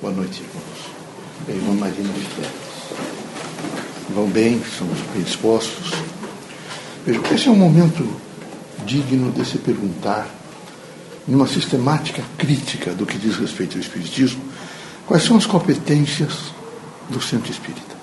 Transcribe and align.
Boa 0.00 0.12
noite, 0.12 0.40
irmãos. 0.40 1.48
A 1.48 1.50
irmã 1.50 1.74
Marina 1.74 2.12
de 2.12 2.20
Férias. 2.20 2.52
Vão 4.14 4.28
bem, 4.28 4.62
são 4.78 4.86
dispostos. 5.20 5.92
Veja, 7.04 7.20
esse 7.34 7.48
é 7.48 7.50
um 7.50 7.56
momento 7.56 8.08
digno 8.86 9.32
de 9.32 9.44
se 9.44 9.58
perguntar, 9.58 10.28
numa 11.26 11.48
sistemática 11.48 12.22
crítica 12.36 12.92
do 12.92 13.04
que 13.04 13.18
diz 13.18 13.38
respeito 13.38 13.74
ao 13.74 13.80
Espiritismo, 13.80 14.40
quais 15.04 15.24
são 15.24 15.36
as 15.36 15.46
competências 15.46 16.52
do 17.10 17.20
centro 17.20 17.50
espírita. 17.50 17.96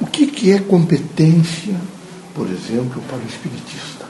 O 0.00 0.06
que, 0.08 0.26
que 0.26 0.50
é 0.50 0.58
competência, 0.58 1.76
por 2.34 2.48
exemplo, 2.50 3.00
para 3.02 3.18
o 3.18 3.26
espiritista? 3.28 4.04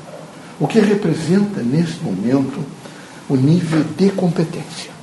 O 0.58 0.66
que 0.66 0.80
representa, 0.80 1.60
nesse 1.60 2.02
momento, 2.02 2.64
o 3.28 3.36
nível 3.36 3.84
de 3.84 4.08
competência? 4.12 4.95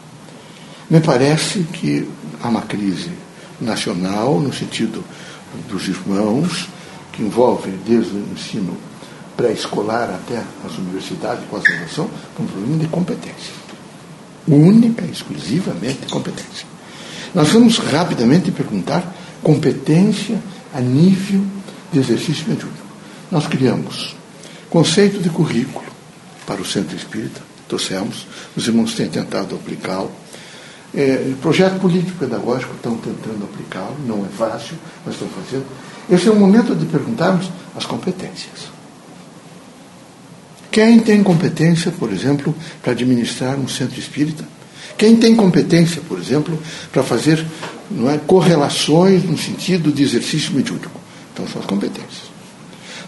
Me 0.93 1.01
parece 1.01 1.63
que 1.73 2.07
há 2.39 2.49
uma 2.49 2.61
crise 2.61 3.09
nacional, 3.59 4.39
no 4.39 4.53
sentido 4.53 5.03
dos 5.67 5.87
irmãos, 5.87 6.69
que 7.11 7.23
envolve 7.23 7.71
desde 7.83 8.11
o 8.11 8.27
ensino 8.31 8.77
pré-escolar 9.35 10.11
até 10.11 10.43
as 10.63 10.77
universidades 10.77 11.45
com 11.49 11.57
a 11.57 11.61
graduação, 11.61 12.07
um 12.39 12.45
problema 12.45 12.77
de 12.77 12.87
competência. 12.89 13.53
Única, 14.47 15.03
exclusivamente 15.05 16.05
competência. 16.11 16.67
Nós 17.33 17.49
vamos 17.49 17.79
rapidamente 17.79 18.51
perguntar 18.51 19.03
competência 19.41 20.39
a 20.75 20.79
nível 20.79 21.43
de 21.91 22.01
exercício 22.01 22.47
mediúnico. 22.47 22.85
Nós 23.31 23.47
criamos 23.47 24.15
conceito 24.69 25.19
de 25.19 25.31
currículo 25.31 25.87
para 26.45 26.61
o 26.61 26.65
centro 26.65 26.95
espírita, 26.95 27.41
trouxemos, 27.67 28.27
os 28.55 28.67
irmãos 28.67 28.93
têm 28.93 29.09
tentado 29.09 29.55
aplicá-lo 29.55 30.11
é, 30.95 31.33
projeto 31.41 31.79
político-pedagógico 31.79 32.75
estão 32.75 32.95
tentando 32.97 33.43
aplicá-lo, 33.45 33.97
não 34.05 34.25
é 34.25 34.29
fácil, 34.29 34.75
mas 35.05 35.15
estão 35.15 35.27
fazendo. 35.29 35.65
Esse 36.09 36.27
é 36.27 36.31
o 36.31 36.35
momento 36.35 36.75
de 36.75 36.85
perguntarmos 36.85 37.49
as 37.75 37.85
competências. 37.85 38.71
Quem 40.69 40.99
tem 40.99 41.23
competência, 41.23 41.91
por 41.91 42.11
exemplo, 42.11 42.53
para 42.81 42.91
administrar 42.91 43.57
um 43.57 43.67
centro 43.67 43.99
espírita? 43.99 44.43
Quem 44.97 45.15
tem 45.15 45.35
competência, 45.35 46.01
por 46.07 46.19
exemplo, 46.19 46.57
para 46.91 47.03
fazer 47.03 47.45
não 47.89 48.09
é, 48.09 48.17
correlações 48.17 49.23
no 49.23 49.37
sentido 49.37 49.91
de 49.91 50.03
exercício 50.03 50.53
mediúnico? 50.53 50.99
Então, 51.33 51.47
são 51.47 51.61
as 51.61 51.67
competências. 51.67 52.31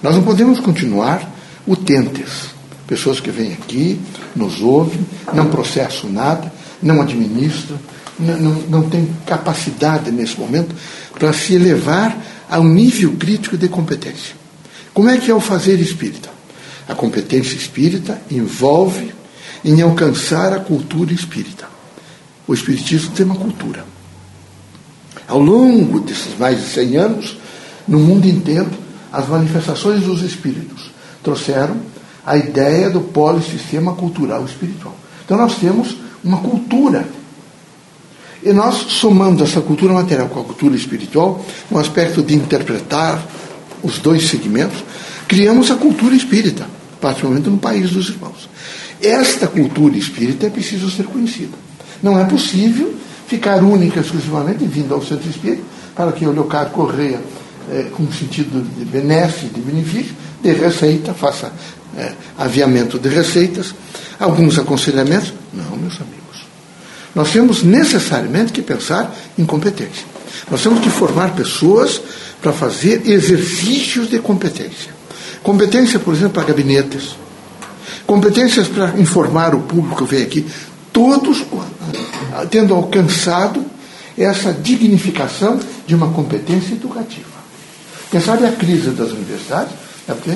Nós 0.02 0.16
não 0.16 0.24
podemos 0.24 0.60
continuar 0.60 1.28
utentes. 1.68 2.56
Pessoas 2.88 3.20
que 3.20 3.32
vêm 3.32 3.54
aqui, 3.54 4.00
nos 4.36 4.62
ouvem, 4.62 5.04
não 5.34 5.48
processam 5.48 6.10
nada, 6.12 6.52
não 6.82 7.02
administra, 7.02 7.76
não, 8.20 8.38
não, 8.38 8.54
não 8.70 8.90
tem 8.90 9.10
capacidade 9.26 10.12
nesse 10.12 10.40
momento 10.40 10.76
para 11.18 11.34
se 11.34 11.54
elevar 11.54 12.16
a 12.50 12.60
um 12.60 12.68
nível 12.68 13.14
crítico 13.14 13.58
de 13.58 13.68
competência. 13.68 14.36
Como 14.94 15.10
é 15.10 15.18
que 15.18 15.30
é 15.30 15.34
o 15.34 15.42
fazer 15.42 15.80
espírita? 15.80 16.30
A 16.88 16.96
competência 16.96 17.56
espírita 17.56 18.22
envolve 18.30 19.14
em 19.64 19.82
alcançar 19.82 20.54
a 20.54 20.60
cultura 20.60 21.12
espírita. 21.12 21.68
O 22.48 22.54
espiritismo 22.54 23.12
tem 23.16 23.26
uma 23.26 23.36
cultura. 23.36 23.84
Ao 25.28 25.40
longo 25.40 26.00
desses 26.00 26.38
mais 26.38 26.60
de 26.60 26.68
100 26.68 26.98
anos, 26.98 27.38
no 27.88 28.00
mundo 28.00 28.28
inteiro, 28.28 28.70
as 29.12 29.28
manifestações 29.28 30.04
dos 30.04 30.22
espíritos 30.22 30.92
trouxeram 31.24 31.78
a 32.26 32.38
ideia 32.38 32.90
do 32.90 33.02
polissistema 33.02 33.94
cultural 33.96 34.46
espiritual. 34.46 34.96
Então 35.24 35.38
nós 35.38 35.56
temos 35.56 35.98
uma 36.26 36.40
cultura. 36.40 37.08
E 38.44 38.52
nós 38.52 38.76
somamos 38.76 39.42
essa 39.42 39.62
cultura 39.62 39.94
material 39.94 40.28
com 40.28 40.42
a 40.42 40.44
cultura 40.44 40.76
espiritual, 40.76 41.46
um 41.72 41.78
aspecto 41.78 42.22
de 42.22 42.36
interpretar 42.36 43.24
os 43.84 44.00
dois 44.00 44.28
segmentos, 44.28 44.84
criamos 45.28 45.70
a 45.72 45.76
cultura 45.76 46.16
espírita, 46.16 46.68
particularmente 47.00 47.50
no 47.50 47.58
país 47.58 47.92
dos 47.92 48.10
irmãos. 48.10 48.50
Esta 49.02 49.48
cultura 49.48 49.96
espírita 49.98 50.48
é 50.48 50.50
preciso 50.50 50.90
ser 50.90 51.06
conhecida. 51.06 51.56
Não 52.02 52.20
é 52.20 52.26
possível 52.26 52.94
ficar 53.28 53.64
única 53.64 54.00
exclusivamente 54.00 54.66
vindo 54.66 54.94
ao 54.94 55.04
centro 55.04 55.30
espírita 55.30 55.64
para 55.96 56.12
que 56.12 56.26
o 56.26 56.32
Leocádio 56.32 56.74
Correia, 56.74 57.22
é, 57.72 57.84
com 57.92 58.12
sentido 58.12 58.62
de 58.62 58.86
benefício, 58.86 59.50
de 59.50 59.62
benefício, 59.62 60.16
de 60.42 60.54
receita, 60.54 61.14
faça 61.14 61.52
é, 61.98 62.14
aviamento 62.38 63.00
de 63.00 63.10
receitas, 63.10 63.74
alguns 64.20 64.58
aconselhamentos. 64.60 65.34
Não, 65.54 65.76
meus 65.78 65.96
amigos. 65.96 66.46
Nós 67.14 67.32
temos 67.32 67.64
necessariamente 67.64 68.52
que 68.52 68.62
pensar 68.62 69.16
em 69.38 69.46
competência. 69.46 70.06
Nós 70.52 70.62
temos 70.62 70.82
que 70.82 70.90
formar 70.90 71.34
pessoas 71.34 72.02
para 72.42 72.52
fazer 72.52 73.08
exercícios 73.08 74.10
de 74.10 74.20
competência. 74.20 74.94
Competência, 75.42 75.98
por 75.98 76.14
exemplo, 76.14 76.34
para 76.34 76.44
gabinetes. 76.44 77.16
Competências 78.06 78.68
para 78.68 79.00
informar 79.00 79.56
o 79.56 79.62
público 79.62 80.06
que 80.06 80.16
vem 80.16 80.24
aqui. 80.24 80.46
Todos 80.92 81.44
tendo 82.50 82.74
alcançado 82.74 83.66
essa 84.18 84.54
dignificação 84.54 85.60
de 85.86 85.96
uma 85.96 86.10
competência 86.12 86.74
educativa. 86.74 87.35
Quem 88.16 88.22
sabe 88.22 88.46
a 88.46 88.52
crise 88.54 88.92
das 88.92 89.12
universidades 89.12 89.74
é 90.08 90.14
porque 90.14 90.32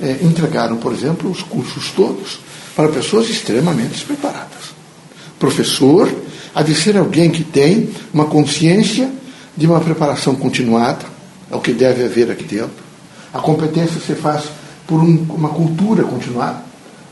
é, 0.00 0.20
entregaram, 0.22 0.78
por 0.78 0.90
exemplo, 0.90 1.30
os 1.30 1.42
cursos 1.42 1.90
todos 1.90 2.40
para 2.74 2.88
pessoas 2.88 3.28
extremamente 3.28 3.90
despreparadas. 3.90 4.72
Professor 5.38 6.10
há 6.54 6.62
de 6.62 6.74
ser 6.74 6.96
alguém 6.96 7.30
que 7.30 7.44
tem 7.44 7.90
uma 8.10 8.24
consciência 8.24 9.10
de 9.54 9.66
uma 9.66 9.80
preparação 9.80 10.34
continuada, 10.34 11.04
é 11.50 11.54
o 11.54 11.60
que 11.60 11.74
deve 11.74 12.02
haver 12.04 12.30
aqui 12.30 12.44
dentro. 12.44 12.82
A 13.34 13.38
competência 13.38 14.00
se 14.00 14.14
faz 14.14 14.44
por 14.86 15.02
um, 15.02 15.26
uma 15.28 15.50
cultura 15.50 16.04
continuada, 16.04 16.62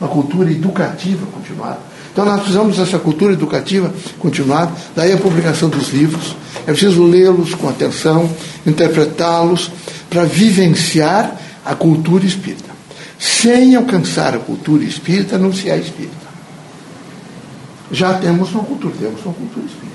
uma 0.01 0.09
cultura 0.09 0.49
educativa 0.51 1.23
continuada. 1.27 1.81
Então 2.11 2.25
nós 2.25 2.39
precisamos 2.39 2.77
dessa 2.77 2.97
cultura 2.97 3.33
educativa 3.33 3.93
continuada, 4.17 4.71
daí 4.95 5.13
a 5.13 5.17
publicação 5.17 5.69
dos 5.69 5.89
livros. 5.89 6.35
É 6.65 6.71
preciso 6.71 7.03
lê-los 7.03 7.53
com 7.53 7.69
atenção, 7.69 8.29
interpretá-los, 8.65 9.71
para 10.09 10.25
vivenciar 10.25 11.39
a 11.65 11.75
cultura 11.75 12.25
espírita. 12.25 12.69
Sem 13.19 13.75
alcançar 13.75 14.33
a 14.33 14.39
cultura 14.39 14.83
espírita, 14.83 15.37
não 15.37 15.53
se 15.53 15.69
é 15.69 15.77
espírita. 15.77 16.29
Já 17.91 18.13
temos 18.13 18.51
uma 18.53 18.63
cultura, 18.63 18.93
temos 18.99 19.23
uma 19.25 19.33
cultura 19.33 19.65
espírita. 19.65 19.89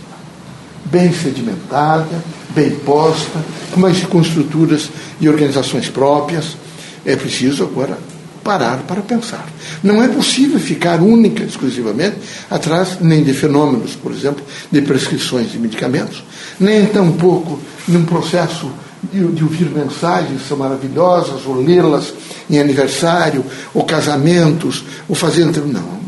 Bem 0.85 1.13
sedimentada, 1.13 2.23
bem 2.51 2.71
posta, 2.71 3.43
com, 3.73 3.81
com 4.09 4.21
estruturas 4.21 4.91
e 5.21 5.29
organizações 5.29 5.89
próprias. 5.89 6.57
É 7.05 7.17
preciso 7.17 7.65
agora 7.65 7.99
parar 8.45 8.79
para 8.87 9.01
pensar. 9.01 9.49
Não 9.83 10.03
é 10.03 10.09
possível 10.09 10.61
ficar 10.61 11.01
única, 11.01 11.43
exclusivamente, 11.43 12.19
atrás 12.51 12.99
nem 13.01 13.25
de 13.25 13.33
fenômenos, 13.33 13.97
por 13.97 14.13
exemplo, 14.13 14.45
de 14.71 14.83
prescrições 14.83 15.51
de 15.51 15.59
medicamentos, 15.59 16.23
nem 16.61 16.85
tampouco 16.87 17.59
num 17.89 18.05
processo 18.05 18.71
de, 19.13 19.27
de 19.33 19.43
ouvir 19.43 19.71
mensagens 19.71 20.47
são 20.47 20.57
maravilhosas, 20.57 21.47
ou 21.47 21.63
lê-las 21.63 22.13
em 22.49 22.59
aniversário, 22.59 23.45
ou 23.73 23.85
casamentos, 23.85 24.85
ou 25.09 25.15
fazer. 25.15 25.45
Não. 25.45 26.05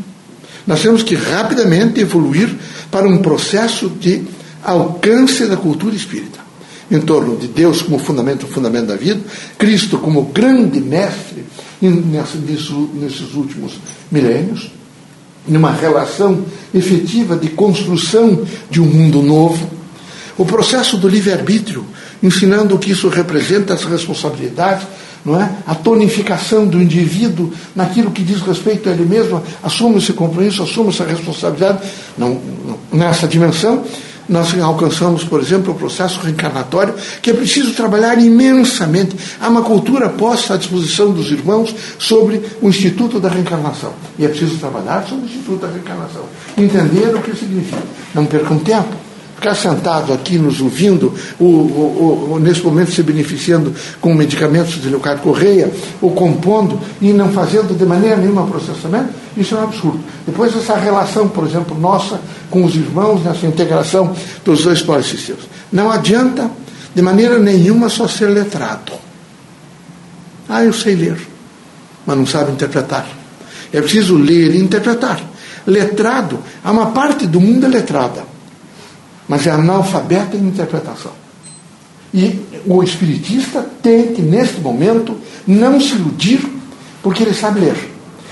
Nós 0.65 0.81
temos 0.81 1.03
que 1.03 1.15
rapidamente 1.15 2.01
evoluir 2.01 2.53
para 2.91 3.07
um 3.07 3.19
processo 3.19 3.89
de 3.89 4.23
alcance 4.63 5.45
da 5.45 5.55
cultura 5.55 5.95
espírita. 5.95 6.39
Em 6.89 7.01
torno 7.01 7.35
de 7.35 7.47
Deus 7.47 7.81
como 7.81 7.99
fundamento, 7.99 8.47
fundamento 8.47 8.87
da 8.87 8.95
vida, 8.95 9.19
Cristo 9.57 9.97
como 9.97 10.23
grande 10.23 10.79
mestre 10.79 11.45
nesses 11.81 13.33
últimos 13.33 13.73
milênios, 14.09 14.71
numa 15.47 15.71
relação 15.71 16.43
efetiva 16.73 17.35
de 17.35 17.49
construção 17.49 18.45
de 18.69 18.81
um 18.81 18.85
mundo 18.85 19.21
novo, 19.21 19.69
o 20.37 20.45
processo 20.45 20.97
do 20.97 21.07
livre-arbítrio, 21.07 21.85
ensinando 22.21 22.75
o 22.75 22.79
que 22.79 22.91
isso 22.91 23.07
representa, 23.09 23.73
as 23.73 23.83
responsabilidades, 23.83 24.87
não 25.25 25.39
é? 25.39 25.49
a 25.65 25.75
tonificação 25.75 26.65
do 26.65 26.81
indivíduo 26.81 27.51
naquilo 27.75 28.11
que 28.11 28.23
diz 28.23 28.41
respeito 28.41 28.87
a 28.89 28.91
ele 28.93 29.05
mesmo, 29.05 29.43
assume 29.61 29.97
esse 29.97 30.13
compromisso, 30.13 30.63
assume 30.63 30.89
essa 30.89 31.03
responsabilidade. 31.03 31.79
Não, 32.17 32.39
nessa 32.91 33.27
dimensão, 33.27 33.83
nós 34.27 34.57
alcançamos, 34.59 35.23
por 35.23 35.39
exemplo, 35.39 35.73
o 35.73 35.75
processo 35.75 36.19
reencarnatório, 36.19 36.93
que 37.21 37.29
é 37.29 37.33
preciso 37.33 37.73
trabalhar 37.73 38.19
imensamente. 38.19 39.15
Há 39.39 39.47
uma 39.47 39.61
cultura 39.61 40.09
posta 40.09 40.55
à 40.55 40.57
disposição 40.57 41.11
dos 41.11 41.31
irmãos 41.31 41.73
sobre 41.97 42.41
o 42.61 42.67
Instituto 42.67 43.19
da 43.19 43.29
Reencarnação. 43.29 43.93
E 44.19 44.25
é 44.25 44.27
preciso 44.27 44.57
trabalhar 44.57 45.05
sobre 45.07 45.25
o 45.25 45.27
Instituto 45.27 45.61
da 45.61 45.71
Reencarnação. 45.71 46.23
Entender 46.57 47.15
o 47.15 47.21
que 47.21 47.35
significa. 47.35 47.81
Não 48.13 48.25
percam 48.25 48.59
tempo. 48.59 49.06
Ficar 49.37 49.53
sentado 49.53 50.11
aqui 50.11 50.39
nos 50.39 50.59
ouvindo, 50.59 51.13
o, 51.39 51.45
o, 51.45 52.31
o, 52.33 52.39
nesse 52.39 52.63
momento 52.63 52.91
se 52.91 53.03
beneficiando 53.03 53.73
com 54.01 54.13
medicamentos 54.15 54.81
de 54.81 54.89
Leocádio 54.89 55.21
Correia, 55.21 55.71
ou 56.01 56.11
compondo 56.11 56.79
e 56.99 57.13
não 57.13 57.31
fazendo 57.31 57.77
de 57.77 57.85
maneira 57.85 58.17
nenhuma 58.17 58.47
processamento, 58.47 59.09
isso 59.37 59.53
é 59.53 59.59
um 59.59 59.63
absurdo. 59.63 59.99
Depois 60.25 60.55
essa 60.55 60.75
relação, 60.75 61.29
por 61.29 61.45
exemplo, 61.45 61.79
nossa 61.79 62.19
com 62.49 62.65
os 62.65 62.75
irmãos, 62.75 63.23
nessa 63.23 63.45
integração 63.45 64.15
dos 64.43 64.63
dois 64.63 64.83
sistemas. 65.05 65.43
Não 65.71 65.91
adianta 65.91 66.49
de 66.95 67.01
maneira 67.03 67.37
nenhuma 67.37 67.89
só 67.89 68.07
ser 68.07 68.29
letrado. 68.29 68.93
Ah, 70.49 70.63
eu 70.63 70.73
sei 70.73 70.95
ler, 70.95 71.17
mas 72.07 72.17
não 72.17 72.25
sabe 72.25 72.53
interpretar. 72.53 73.05
É 73.71 73.81
preciso 73.81 74.15
ler 74.15 74.55
e 74.55 74.59
interpretar. 74.59 75.21
Letrado, 75.67 76.39
há 76.63 76.71
uma 76.71 76.87
parte 76.87 77.27
do 77.27 77.39
mundo 77.39 77.65
é 77.65 77.69
letrada, 77.69 78.23
mas 79.27 79.45
é 79.45 79.51
analfabeta 79.51 80.37
em 80.37 80.47
interpretação. 80.47 81.11
E 82.13 82.39
o 82.65 82.81
espiritista 82.81 83.65
tem 83.81 84.13
que, 84.13 84.21
neste 84.21 84.61
momento, 84.61 85.17
não 85.45 85.79
se 85.79 85.95
iludir, 85.95 86.41
porque 87.03 87.23
ele 87.23 87.33
sabe 87.33 87.59
ler. 87.59 87.75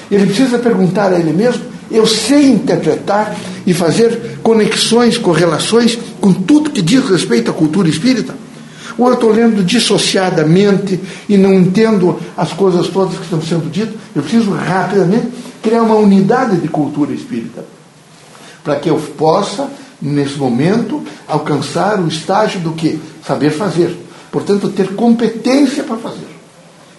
Ele 0.09 0.25
precisa 0.25 0.57
perguntar 0.57 1.11
a 1.11 1.19
ele 1.19 1.33
mesmo: 1.33 1.63
eu 1.91 2.05
sei 2.05 2.49
interpretar 2.49 3.35
e 3.65 3.73
fazer 3.73 4.39
conexões, 4.41 5.17
correlações 5.17 5.97
com 6.19 6.33
tudo 6.33 6.69
que 6.69 6.81
diz 6.81 7.07
respeito 7.09 7.51
à 7.51 7.53
cultura 7.53 7.89
espírita? 7.89 8.33
Ou 8.97 9.07
eu 9.09 9.15
estou 9.15 9.31
lendo 9.31 9.63
dissociadamente 9.63 10.99
e 11.27 11.37
não 11.37 11.53
entendo 11.53 12.17
as 12.37 12.53
coisas 12.53 12.87
todas 12.87 13.17
que 13.17 13.23
estão 13.23 13.41
sendo 13.41 13.69
ditas? 13.69 13.95
Eu 14.15 14.21
preciso 14.21 14.51
rapidamente 14.51 15.27
criar 15.61 15.81
uma 15.81 15.95
unidade 15.95 16.57
de 16.57 16.67
cultura 16.67 17.11
espírita, 17.11 17.65
para 18.63 18.77
que 18.77 18.89
eu 18.89 18.97
possa, 19.17 19.69
nesse 20.01 20.37
momento, 20.37 21.03
alcançar 21.27 21.99
o 21.99 22.07
estágio 22.07 22.59
do 22.59 22.73
que? 22.73 22.99
Saber 23.25 23.51
fazer. 23.51 23.95
Portanto, 24.31 24.69
ter 24.69 24.95
competência 24.95 25.83
para 25.83 25.97
fazer. 25.97 26.27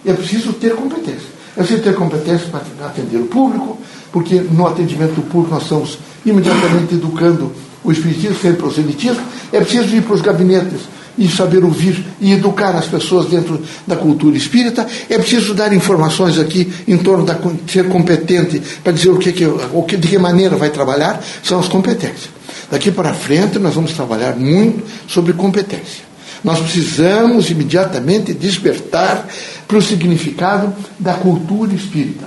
É 0.05 0.13
preciso 0.13 0.53
ter 0.53 0.75
competência. 0.75 1.37
É 1.55 1.59
preciso 1.59 1.83
ter 1.83 1.95
competência 1.95 2.47
para 2.49 2.87
atender 2.87 3.17
o 3.17 3.25
público, 3.25 3.77
porque 4.11 4.35
no 4.35 4.67
atendimento 4.67 5.15
do 5.15 5.21
público 5.23 5.53
nós 5.53 5.63
estamos 5.63 5.99
imediatamente 6.25 6.95
educando 6.95 7.51
o 7.83 7.91
espiritismo 7.91 8.35
sem 8.41 8.53
proselitismo. 8.53 9.21
É 9.51 9.59
preciso 9.59 9.95
ir 9.95 10.03
para 10.03 10.13
os 10.13 10.21
gabinetes 10.21 10.81
e 11.17 11.27
saber 11.27 11.63
ouvir 11.63 12.05
e 12.21 12.31
educar 12.31 12.75
as 12.75 12.85
pessoas 12.85 13.25
dentro 13.25 13.61
da 13.85 13.95
cultura 13.95 14.37
espírita. 14.37 14.87
É 15.09 15.17
preciso 15.17 15.53
dar 15.53 15.73
informações 15.73 16.37
aqui 16.37 16.71
em 16.87 16.97
torno 16.97 17.25
de 17.25 17.71
ser 17.71 17.87
competente 17.87 18.61
para 18.83 18.93
dizer 18.93 19.09
o 19.09 19.17
que, 19.17 19.31
que, 19.31 19.45
o 19.45 19.83
que, 19.83 19.97
de 19.97 20.07
que 20.07 20.17
maneira 20.17 20.55
vai 20.55 20.69
trabalhar, 20.69 21.23
são 21.43 21.59
as 21.59 21.67
competências. 21.67 22.36
Daqui 22.69 22.91
para 22.91 23.13
frente 23.13 23.59
nós 23.59 23.75
vamos 23.75 23.93
trabalhar 23.93 24.35
muito 24.35 24.83
sobre 25.07 25.33
competência. 25.33 26.05
Nós 26.43 26.59
precisamos 26.59 27.49
imediatamente 27.49 28.33
despertar 28.33 29.27
para 29.67 29.77
o 29.77 29.81
significado 29.81 30.73
da 30.99 31.13
cultura 31.13 31.73
espírita. 31.73 32.25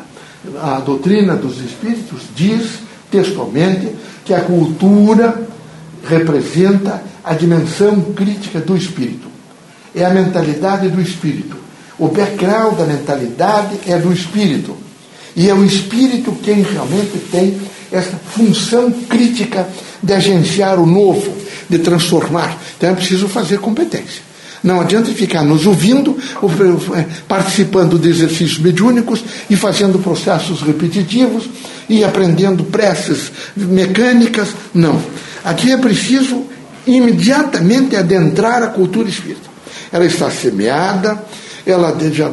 A 0.62 0.80
doutrina 0.80 1.36
dos 1.36 1.58
espíritos 1.58 2.22
diz 2.34 2.80
textualmente 3.10 3.88
que 4.24 4.32
a 4.32 4.40
cultura 4.40 5.46
representa 6.06 7.02
a 7.22 7.34
dimensão 7.34 8.00
crítica 8.14 8.58
do 8.60 8.76
espírito. 8.76 9.28
É 9.94 10.04
a 10.04 10.10
mentalidade 10.10 10.88
do 10.88 11.00
espírito. 11.00 11.56
O 11.98 12.08
background 12.08 12.78
da 12.78 12.84
mentalidade 12.84 13.78
é 13.86 13.98
do 13.98 14.12
espírito. 14.12 14.76
E 15.36 15.48
é 15.48 15.54
o 15.54 15.64
espírito 15.64 16.32
quem 16.42 16.62
realmente 16.62 17.18
tem 17.30 17.60
essa 17.92 18.16
função 18.34 18.90
crítica 18.90 19.68
de 20.02 20.12
agenciar 20.12 20.78
o 20.78 20.86
novo, 20.86 21.32
de 21.68 21.78
transformar. 21.78 22.56
Então 22.76 22.90
é 22.90 22.94
preciso 22.94 23.28
fazer 23.28 23.58
competência. 23.58 24.30
Não 24.62 24.80
adianta 24.80 25.10
ficar 25.12 25.42
nos 25.42 25.66
ouvindo, 25.66 26.18
é, 26.94 27.06
participando 27.26 27.98
de 27.98 28.10
exercícios 28.10 28.58
mediúnicos 28.58 29.24
e 29.48 29.56
fazendo 29.56 29.98
processos 29.98 30.60
repetitivos 30.60 31.44
e 31.88 32.04
aprendendo 32.04 32.64
preces 32.64 33.32
mecânicas. 33.56 34.48
Não. 34.74 35.00
Aqui 35.42 35.72
é 35.72 35.78
preciso 35.78 36.44
imediatamente 36.86 37.96
adentrar 37.96 38.62
a 38.62 38.68
cultura 38.68 39.08
espírita. 39.08 39.48
Ela 39.90 40.04
está 40.04 40.30
semeada, 40.30 41.24
ela 41.66 41.96
já 42.12 42.30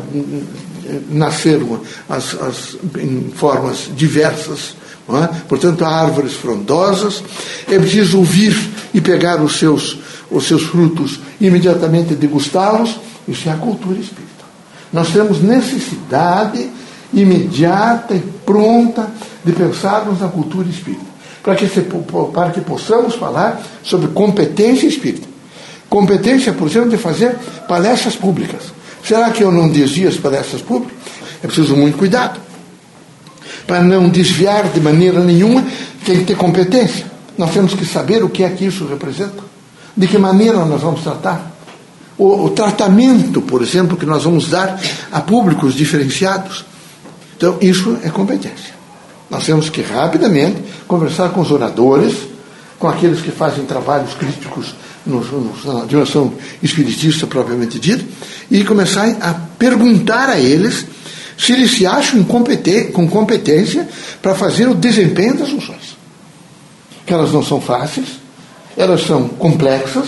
nasceram 1.09 1.81
as, 2.09 2.33
as, 2.41 2.77
em 2.97 3.31
formas 3.35 3.89
diversas, 3.95 4.75
é? 5.09 5.27
portanto, 5.47 5.85
há 5.85 5.89
árvores 5.89 6.33
frondosas. 6.33 7.23
É 7.69 7.77
preciso 7.77 8.17
ouvir 8.17 8.55
e 8.93 8.99
pegar 8.99 9.41
os 9.41 9.57
seus, 9.57 9.99
os 10.29 10.47
seus 10.47 10.63
frutos 10.63 11.19
imediatamente 11.39 12.15
degustá-los. 12.15 12.99
Isso 13.27 13.47
é 13.47 13.51
a 13.51 13.57
cultura 13.57 13.99
espírita. 13.99 14.27
Nós 14.91 15.09
temos 15.11 15.41
necessidade 15.41 16.69
imediata 17.13 18.15
e 18.15 18.19
pronta 18.45 19.09
de 19.43 19.51
pensarmos 19.53 20.19
na 20.19 20.27
cultura 20.27 20.67
espírita 20.67 21.17
para 21.47 21.55
que, 21.55 21.69
se, 21.69 21.79
para 22.33 22.51
que 22.51 22.59
possamos 22.59 23.15
falar 23.15 23.61
sobre 23.81 24.09
competência 24.09 24.85
espírita. 24.85 25.25
Competência, 25.89 26.51
por 26.51 26.67
exemplo, 26.67 26.89
de 26.89 26.97
fazer 26.97 27.37
palestras 27.69 28.17
públicas. 28.17 28.63
Será 29.01 29.29
que 29.29 29.41
eu 29.41 29.49
não 29.49 29.69
desvio 29.69 30.09
as 30.09 30.17
palestras 30.17 30.61
públicas? 30.61 30.97
É 31.41 31.47
preciso 31.47 31.73
muito 31.77 31.97
cuidado. 31.97 32.37
Para 33.67 33.83
não 33.83 34.07
desviar 34.07 34.69
de 34.69 34.79
maneira 34.79 35.19
nenhuma, 35.19 35.63
tem 36.05 36.19
que 36.19 36.25
ter 36.25 36.37
competência. 36.37 37.05
Nós 37.37 37.51
temos 37.51 37.73
que 37.73 37.85
saber 37.85 38.23
o 38.23 38.29
que 38.29 38.43
é 38.43 38.49
que 38.49 38.65
isso 38.65 38.87
representa, 38.87 39.43
de 39.95 40.07
que 40.07 40.17
maneira 40.17 40.65
nós 40.65 40.81
vamos 40.81 41.01
tratar. 41.01 41.51
O, 42.17 42.45
o 42.45 42.49
tratamento, 42.51 43.41
por 43.41 43.61
exemplo, 43.61 43.97
que 43.97 44.05
nós 44.05 44.23
vamos 44.23 44.47
dar 44.47 44.79
a 45.11 45.19
públicos 45.21 45.75
diferenciados. 45.75 46.65
Então, 47.35 47.57
isso 47.61 47.97
é 48.03 48.09
competência. 48.09 48.73
Nós 49.29 49.45
temos 49.45 49.69
que 49.69 49.81
rapidamente 49.81 50.63
conversar 50.87 51.29
com 51.29 51.41
os 51.41 51.51
oradores, 51.51 52.15
com 52.79 52.87
aqueles 52.87 53.21
que 53.21 53.31
fazem 53.31 53.65
trabalhos 53.65 54.13
críticos 54.13 54.73
no, 55.05 55.19
no, 55.19 55.73
na 55.73 55.85
dimensão 55.85 56.33
espiritista 56.63 57.27
propriamente 57.27 57.79
dita, 57.79 58.03
e 58.49 58.63
começar 58.63 59.07
a 59.21 59.33
perguntar 59.59 60.29
a 60.29 60.39
eles 60.39 60.85
se 61.37 61.53
eles 61.53 61.71
se 61.71 61.85
acham 61.85 62.23
com 62.23 63.07
competência 63.07 63.87
para 64.21 64.33
fazer 64.33 64.67
o 64.67 64.75
desempenho 64.75 65.37
das 65.37 65.49
funções. 65.49 65.97
Que 67.05 67.13
elas 67.13 67.31
não 67.31 67.43
são 67.43 67.61
fáceis, 67.61 68.19
elas 68.75 69.01
são 69.05 69.27
complexas, 69.27 70.07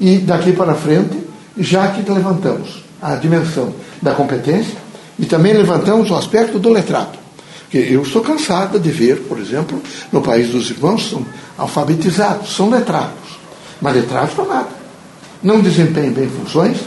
e 0.00 0.18
daqui 0.18 0.52
para 0.52 0.74
frente, 0.74 1.18
já 1.58 1.88
que 1.88 2.10
levantamos 2.10 2.82
a 3.00 3.14
dimensão 3.16 3.74
da 4.00 4.12
competência, 4.12 4.76
e 5.18 5.26
também 5.26 5.52
levantamos 5.52 6.10
o 6.10 6.14
aspecto 6.14 6.58
do 6.58 6.70
letrado. 6.70 7.18
Porque 7.62 7.78
eu 7.78 8.02
estou 8.02 8.22
cansada 8.22 8.80
de 8.80 8.90
ver, 8.90 9.20
por 9.28 9.38
exemplo, 9.38 9.80
no 10.10 10.20
país 10.20 10.48
dos 10.48 10.70
irmãos, 10.70 11.08
são 11.08 11.24
alfabetizados, 11.56 12.56
são 12.56 12.68
letrados. 12.68 13.38
Mas 13.80 13.94
letrados 13.94 14.34
para 14.34 14.44
nada. 14.44 14.68
Não 15.42 15.60
desempenham 15.60 16.12
bem 16.12 16.28
funções. 16.28 16.78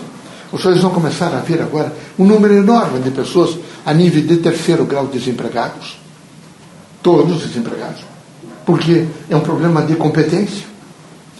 Os 0.53 0.61
senhores 0.61 0.83
vão 0.83 0.91
começar 0.91 1.33
a 1.33 1.39
ver 1.39 1.59
agora 1.63 1.91
um 2.17 2.25
número 2.25 2.53
enorme 2.53 2.99
de 2.99 3.09
pessoas 3.09 3.57
a 3.83 3.91
nível 3.91 4.21
de 4.21 4.37
terceiro 4.37 4.85
grau 4.85 5.07
desempregados. 5.07 5.97
Todos 7.01 7.41
desempregados. 7.41 8.01
Porque 8.63 9.07
é 9.31 9.35
um 9.35 9.39
problema 9.39 9.81
de 9.81 9.95
competência. 9.95 10.71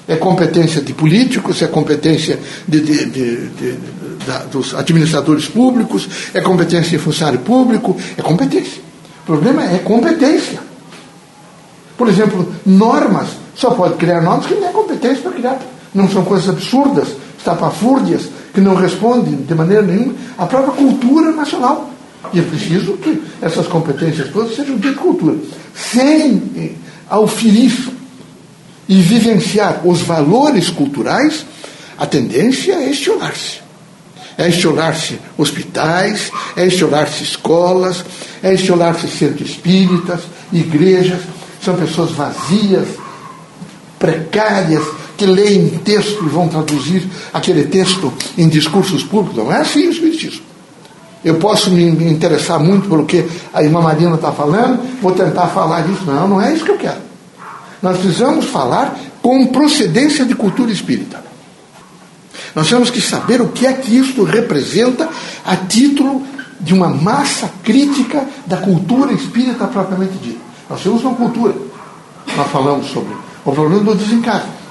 É 0.07 0.15
competência 0.15 0.81
de 0.81 0.93
políticos, 0.93 1.61
é 1.61 1.67
competência 1.67 2.39
de, 2.67 2.81
de, 2.81 3.05
de, 3.05 3.77
da, 4.25 4.39
dos 4.45 4.73
administradores 4.73 5.47
públicos, 5.47 6.09
é 6.33 6.41
competência 6.41 6.97
de 6.97 6.97
funcionário 6.97 7.39
público, 7.39 7.95
é 8.17 8.21
competência. 8.21 8.81
O 9.21 9.25
problema 9.27 9.63
é 9.63 9.77
competência. 9.77 10.59
Por 11.95 12.09
exemplo, 12.09 12.51
normas. 12.65 13.27
Só 13.55 13.69
pode 13.69 13.93
criar 13.93 14.21
normas 14.21 14.47
que 14.47 14.55
não 14.55 14.63
tem 14.63 14.71
competência 14.73 15.21
para 15.21 15.31
criar. 15.33 15.59
Não 15.93 16.09
são 16.09 16.25
coisas 16.25 16.49
absurdas, 16.49 17.09
estapafúrdias, 17.37 18.23
que 18.53 18.61
não 18.61 18.75
respondem 18.75 19.35
de 19.35 19.55
maneira 19.55 19.81
nenhuma 19.81 20.13
à 20.37 20.45
própria 20.45 20.73
cultura 20.73 21.31
nacional. 21.31 21.89
E 22.33 22.39
é 22.39 22.43
preciso 22.43 22.93
que 22.93 23.21
essas 23.41 23.67
competências 23.67 24.29
todas 24.29 24.55
sejam 24.55 24.77
de 24.77 24.93
cultura. 24.93 25.35
Sem 25.75 26.41
eh, 26.55 26.71
auferir 27.09 27.91
e 28.87 29.01
vivenciar 29.01 29.81
os 29.85 30.01
valores 30.01 30.69
culturais, 30.69 31.45
a 31.97 32.05
tendência 32.05 32.73
é 32.73 32.89
estiolar-se 32.89 33.63
é 34.37 34.49
estiolar-se 34.49 35.19
hospitais, 35.37 36.31
é 36.55 36.65
estiolar-se 36.65 37.23
escolas, 37.23 38.03
é 38.41 38.53
estiolar-se 38.53 39.07
centros 39.07 39.51
espíritas, 39.51 40.21
igrejas. 40.51 41.21
São 41.61 41.75
pessoas 41.75 42.11
vazias, 42.11 42.87
precárias, 43.97 44.83
que 45.23 45.25
leem 45.25 45.69
texto 45.85 46.25
e 46.25 46.27
vão 46.27 46.49
traduzir 46.49 47.07
aquele 47.31 47.63
texto 47.63 48.11
em 48.37 48.49
discursos 48.49 49.03
públicos. 49.03 49.37
Não 49.37 49.51
é 49.51 49.61
assim 49.61 49.87
o 49.87 49.91
Espiritismo. 49.91 50.41
Eu 51.23 51.35
posso 51.35 51.71
me 51.71 51.81
interessar 52.11 52.59
muito 52.59 52.89
pelo 52.89 53.05
que 53.05 53.25
a 53.53 53.63
irmã 53.63 53.79
Marina 53.79 54.15
está 54.15 54.33
falando, 54.33 54.81
vou 55.01 55.13
tentar 55.13 55.47
falar 55.47 55.87
disso. 55.87 56.03
Não, 56.05 56.27
não 56.27 56.41
é 56.41 56.53
isso 56.53 56.65
que 56.65 56.71
eu 56.71 56.77
quero. 56.77 56.99
Nós 57.81 57.97
precisamos 57.97 58.47
falar 58.47 58.99
com 59.21 59.47
procedência 59.47 60.25
de 60.25 60.35
cultura 60.35 60.69
espírita. 60.69 61.23
Nós 62.53 62.67
temos 62.67 62.89
que 62.89 62.99
saber 62.99 63.41
o 63.41 63.47
que 63.47 63.65
é 63.65 63.71
que 63.71 63.97
isto 63.97 64.25
representa 64.25 65.07
a 65.45 65.55
título 65.55 66.21
de 66.59 66.73
uma 66.73 66.89
massa 66.89 67.49
crítica 67.63 68.27
da 68.45 68.57
cultura 68.57 69.13
espírita 69.13 69.67
propriamente 69.67 70.17
dita. 70.17 70.41
Nós 70.69 70.83
temos 70.83 71.01
uma 71.01 71.15
cultura. 71.15 71.53
Nós 72.35 72.51
falamos 72.51 72.87
sobre 72.87 73.15
o 73.45 73.51
problema 73.53 73.83
do 73.83 73.95
desencarne. 73.95 74.62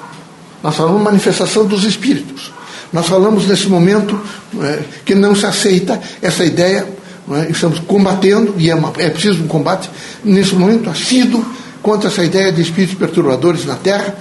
Nós 0.62 0.76
falamos 0.76 1.02
manifestação 1.02 1.66
dos 1.66 1.84
espíritos. 1.84 2.52
Nós 2.92 3.06
falamos 3.06 3.46
nesse 3.46 3.68
momento 3.68 4.20
é, 4.60 4.80
que 5.04 5.14
não 5.14 5.34
se 5.34 5.46
aceita 5.46 6.00
essa 6.20 6.44
ideia, 6.44 6.86
é, 7.30 7.50
estamos 7.50 7.78
combatendo, 7.80 8.54
e 8.58 8.70
é, 8.70 8.74
uma, 8.74 8.92
é 8.98 9.08
preciso 9.08 9.42
um 9.42 9.48
combate, 9.48 9.90
nesse 10.22 10.54
momento 10.54 10.90
assíduo, 10.90 11.44
contra 11.82 12.08
essa 12.08 12.22
ideia 12.22 12.52
de 12.52 12.60
espíritos 12.60 12.96
perturbadores 12.96 13.64
na 13.64 13.74
Terra, 13.74 14.14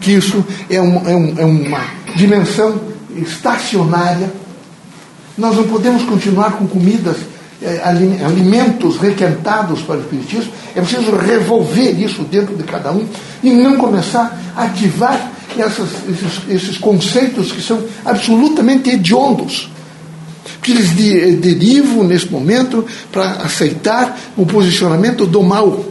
que 0.00 0.12
isso 0.12 0.44
é, 0.70 0.80
um, 0.80 1.08
é, 1.08 1.16
um, 1.16 1.34
é 1.38 1.44
uma 1.44 1.84
dimensão 2.14 2.80
estacionária. 3.16 4.30
Nós 5.36 5.56
não 5.56 5.64
podemos 5.64 6.04
continuar 6.04 6.52
com 6.52 6.66
comidas, 6.66 7.16
eh, 7.60 7.80
alimentos 8.24 8.98
requentados 8.98 9.80
para 9.82 9.96
o 9.96 10.00
Espiritismo. 10.00 10.52
É 10.76 10.80
preciso 10.80 11.16
revolver 11.16 12.00
isso 12.00 12.22
dentro 12.22 12.56
de 12.56 12.62
cada 12.62 12.92
um 12.92 13.04
e 13.42 13.50
não 13.50 13.76
começar 13.76 14.38
a 14.56 14.64
ativar 14.64 15.32
essas, 15.62 15.88
esses, 16.08 16.40
esses 16.48 16.78
conceitos 16.78 17.52
que 17.52 17.62
são 17.62 17.82
absolutamente 18.04 18.90
hediondos 18.90 19.70
que 20.62 20.72
eles 20.72 20.94
de, 20.96 21.36
derivam 21.36 22.04
nesse 22.04 22.28
momento 22.30 22.84
para 23.12 23.30
aceitar 23.42 24.18
o 24.36 24.44
posicionamento 24.44 25.26
do 25.26 25.42
mal. 25.42 25.84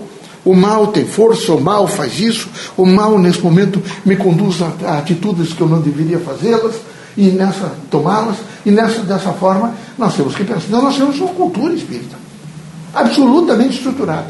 O 0.43 0.55
mal 0.55 0.87
tem 0.87 1.05
força, 1.05 1.53
o 1.53 1.59
mal 1.59 1.87
faz 1.87 2.19
isso, 2.19 2.47
o 2.77 2.85
mal 2.85 3.19
nesse 3.19 3.41
momento 3.41 3.81
me 4.05 4.15
conduz 4.15 4.61
a, 4.61 4.71
a 4.85 4.97
atitudes 4.99 5.51
que 5.51 5.61
eu 5.61 5.67
não 5.67 5.81
deveria 5.81 6.19
fazê-las 6.19 6.75
e 7.17 7.23
nessa 7.23 7.73
tomá-las, 7.89 8.37
e 8.65 8.71
nessa, 8.71 9.01
dessa 9.01 9.33
forma 9.33 9.73
nós 9.97 10.15
temos 10.15 10.35
que 10.35 10.43
pensar. 10.43 10.65
Então 10.67 10.81
nós 10.81 10.95
temos 10.95 11.19
uma 11.19 11.33
cultura 11.33 11.73
espírita, 11.73 12.15
absolutamente 12.93 13.77
estruturada. 13.77 14.27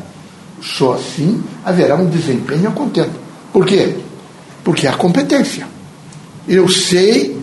Só 0.61 0.93
assim 0.93 1.43
haverá 1.63 1.95
um 1.95 2.07
desempenho 2.07 2.71
contento. 2.71 3.19
Por 3.53 3.65
quê? 3.65 3.95
Porque 4.67 4.85
há 4.85 4.91
competência. 4.91 5.65
Eu 6.45 6.67
sei, 6.67 7.39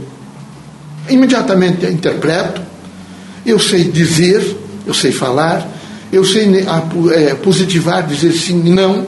imediatamente 1.09 1.87
interpreto, 1.87 2.61
eu 3.47 3.59
sei 3.59 3.85
dizer, 3.85 4.55
eu 4.87 4.93
sei 4.93 5.11
falar, 5.11 5.67
eu 6.13 6.23
sei 6.23 6.67
é, 7.15 7.35
positivar, 7.37 8.07
dizer 8.07 8.31
sim 8.35 8.63
e 8.67 8.69
não, 8.69 9.07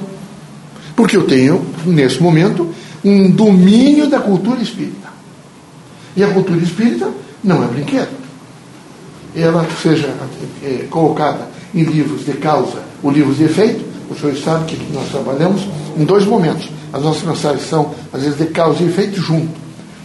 porque 0.96 1.14
eu 1.14 1.26
tenho, 1.26 1.62
nesse 1.84 2.22
momento, 2.22 2.74
um 3.04 3.30
domínio 3.30 4.08
da 4.08 4.18
cultura 4.18 4.62
espírita. 4.62 5.08
E 6.16 6.24
a 6.24 6.28
cultura 6.28 6.60
espírita 6.60 7.10
não 7.44 7.62
é 7.62 7.66
brinquedo. 7.66 8.16
Ela 9.36 9.68
seja 9.82 10.08
é, 10.64 10.86
colocada 10.88 11.50
em 11.74 11.82
livros 11.82 12.24
de 12.24 12.32
causa 12.32 12.82
ou 13.02 13.10
livros 13.10 13.36
de 13.36 13.44
efeito, 13.44 13.84
o 14.08 14.18
senhor 14.18 14.34
sabe 14.38 14.74
que 14.74 14.92
nós 14.94 15.06
trabalhamos 15.10 15.68
em 15.98 16.04
dois 16.06 16.24
momentos. 16.24 16.70
As 16.92 17.02
nossas 17.02 17.22
mensagens 17.22 17.68
são, 17.68 17.94
às 18.12 18.22
vezes, 18.22 18.38
de 18.38 18.46
causa 18.46 18.82
e 18.82 18.86
efeito 18.86 19.20
junto. 19.20 19.60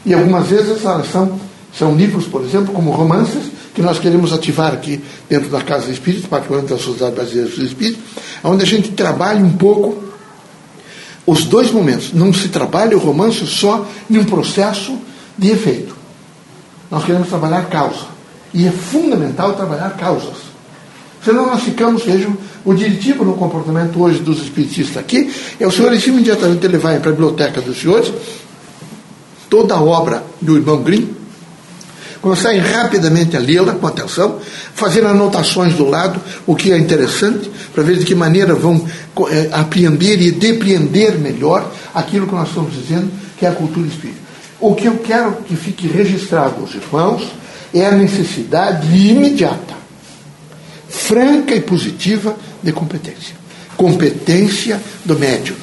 E 0.05 0.13
algumas 0.13 0.47
vezes 0.47 0.83
elas 0.83 1.11
são, 1.11 1.39
são 1.77 1.95
livros, 1.95 2.25
por 2.25 2.41
exemplo, 2.43 2.73
como 2.73 2.91
romances, 2.91 3.51
que 3.73 3.81
nós 3.81 3.99
queremos 3.99 4.33
ativar 4.33 4.73
aqui 4.73 5.01
dentro 5.29 5.49
da 5.49 5.61
Casa 5.61 5.85
do 5.85 5.91
Espírito, 5.91 6.27
particularmente 6.27 6.73
da 6.73 6.79
Sociedade 6.79 7.15
Brasileira 7.15 7.49
dos 7.49 7.59
Espíritos, 7.59 8.03
onde 8.43 8.63
a 8.63 8.67
gente 8.67 8.91
trabalha 8.91 9.39
um 9.39 9.53
pouco 9.53 10.03
os 11.25 11.45
dois 11.45 11.71
momentos. 11.71 12.11
Não 12.13 12.33
se 12.33 12.49
trabalha 12.49 12.97
o 12.97 12.99
romance 12.99 13.45
só 13.47 13.87
em 14.09 14.17
um 14.17 14.25
processo 14.25 14.97
de 15.37 15.51
efeito. 15.51 15.95
Nós 16.89 17.05
queremos 17.05 17.29
trabalhar 17.29 17.69
causa. 17.69 18.11
E 18.53 18.67
é 18.67 18.71
fundamental 18.71 19.53
trabalhar 19.53 19.91
causas. 19.91 20.50
Senão 21.23 21.45
nós 21.45 21.61
ficamos, 21.61 22.03
vejam, 22.03 22.35
o 22.65 22.73
diretivo 22.73 23.23
no 23.23 23.33
comportamento 23.33 24.01
hoje 24.01 24.19
dos 24.19 24.41
espiritistas 24.41 24.97
aqui 24.97 25.31
é 25.59 25.67
os 25.67 25.75
senhores 25.75 26.05
imediatamente 26.07 26.67
levarem 26.67 26.99
para 26.99 27.09
a 27.09 27.13
biblioteca 27.13 27.61
dos 27.61 27.79
senhores 27.79 28.11
toda 29.51 29.75
a 29.75 29.81
obra 29.81 30.23
do 30.39 30.55
irmão 30.55 30.81
Grimm, 30.81 31.09
começarem 32.21 32.61
rapidamente 32.61 33.35
a 33.35 33.39
lê-la 33.39 33.73
com 33.73 33.85
atenção, 33.85 34.39
fazer 34.73 35.05
anotações 35.05 35.73
do 35.73 35.89
lado, 35.89 36.21
o 36.47 36.55
que 36.55 36.71
é 36.71 36.77
interessante, 36.77 37.51
para 37.73 37.83
ver 37.83 37.97
de 37.97 38.05
que 38.05 38.15
maneira 38.15 38.55
vão 38.55 38.81
é, 39.29 39.49
apreender 39.51 40.21
e 40.21 40.31
depreender 40.31 41.19
melhor 41.19 41.69
aquilo 41.93 42.27
que 42.27 42.33
nós 42.33 42.47
estamos 42.47 42.71
dizendo, 42.73 43.11
que 43.37 43.45
é 43.45 43.49
a 43.49 43.53
cultura 43.53 43.85
espírita. 43.87 44.21
O 44.57 44.73
que 44.73 44.85
eu 44.85 44.99
quero 44.99 45.33
que 45.45 45.55
fique 45.57 45.85
registrado, 45.85 46.63
os 46.63 46.73
irmãos, 46.73 47.27
é 47.73 47.87
a 47.87 47.91
necessidade 47.91 48.87
imediata, 48.87 49.80
franca 51.11 51.53
e 51.53 51.59
positiva 51.59 52.37
de 52.63 52.71
competência. 52.71 53.35
Competência 53.75 54.81
do 55.03 55.19
médium, 55.19 55.57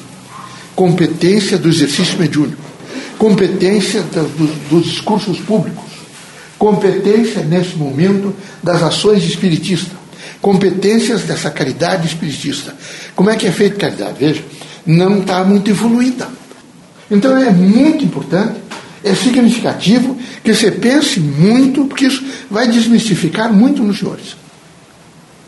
competência 0.75 1.57
do 1.57 1.67
exercício 1.67 2.19
mediúnico, 2.19 2.61
competência 3.17 4.03
do, 4.03 4.69
dos 4.69 4.85
discursos 4.85 5.39
públicos, 5.39 5.89
competência, 6.55 7.41
nesse 7.41 7.75
momento, 7.75 8.31
das 8.61 8.83
ações 8.83 9.23
espiritistas, 9.23 9.97
competências 10.39 11.23
dessa 11.23 11.49
caridade 11.49 12.05
espiritista. 12.05 12.75
Como 13.15 13.31
é 13.31 13.35
que 13.35 13.47
é 13.47 13.51
feita 13.51 13.75
caridade? 13.77 14.19
Veja, 14.19 14.43
não 14.85 15.21
está 15.21 15.43
muito 15.43 15.71
evoluída. 15.71 16.29
Então 17.09 17.35
é 17.35 17.49
muito 17.49 18.05
importante 18.05 18.69
é 19.03 19.15
significativo 19.15 20.15
que 20.43 20.53
você 20.53 20.69
pense 20.69 21.19
muito, 21.19 21.85
porque 21.85 22.05
isso 22.05 22.23
vai 22.51 22.67
desmistificar 22.67 23.51
muito 23.51 23.81
nos 23.81 23.97
senhores. 23.97 24.37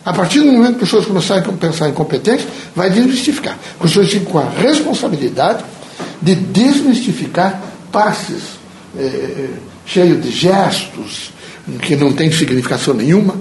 A 0.03 0.13
partir 0.13 0.39
do 0.39 0.51
momento 0.51 0.77
que 0.77 0.83
as 0.83 0.89
pessoas 0.89 1.05
começarem 1.05 1.43
a 1.43 1.53
pensar 1.53 1.89
em 1.89 1.93
competência, 1.93 2.47
vai 2.75 2.89
desmistificar. 2.89 3.57
As 3.75 3.81
pessoas 3.81 4.09
ficam 4.09 4.31
com 4.31 4.39
a 4.39 4.49
responsabilidade 4.49 5.63
de 6.21 6.35
desmistificar 6.35 7.61
passes 7.91 8.59
é, 8.97 9.03
é 9.03 9.49
cheios 9.85 10.23
de 10.23 10.31
gestos, 10.31 11.31
que 11.81 11.95
não 11.95 12.13
têm 12.13 12.31
significação 12.31 12.93
nenhuma. 12.93 13.35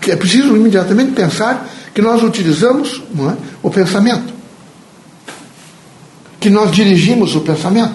Que 0.00 0.10
é 0.10 0.16
preciso 0.16 0.56
imediatamente 0.56 1.12
pensar 1.12 1.68
que 1.94 2.00
nós 2.00 2.22
utilizamos 2.22 3.02
é, 3.18 3.36
o 3.62 3.70
pensamento. 3.70 4.32
Que 6.40 6.48
nós 6.48 6.72
dirigimos 6.72 7.36
o 7.36 7.40
pensamento. 7.42 7.94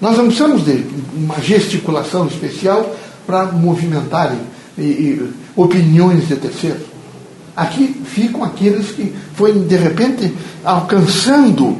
Nós 0.00 0.16
não 0.16 0.26
precisamos 0.26 0.64
de 0.64 0.84
uma 1.14 1.40
gesticulação 1.40 2.26
especial 2.26 2.94
para 3.26 3.46
movimentarem 3.46 4.38
e, 4.76 4.82
e, 4.82 5.30
opiniões 5.54 6.28
de 6.28 6.36
terceiros. 6.36 6.95
Aqui 7.56 8.02
ficam 8.04 8.44
aqueles 8.44 8.88
que 8.88 9.14
foi 9.34 9.52
de 9.52 9.76
repente 9.76 10.32
alcançando 10.62 11.78